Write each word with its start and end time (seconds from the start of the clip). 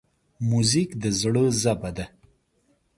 موزیک 0.49 0.89
د 1.01 1.03
زړه 1.21 1.43
ژبه 1.61 1.89
ده. 1.97 2.05